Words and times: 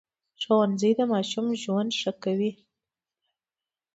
ښوونځی 0.41 0.91
د 0.99 1.01
ماشوم 1.13 1.47
ژوند 1.63 1.91
ښه 1.99 2.11
کوي 2.23 2.51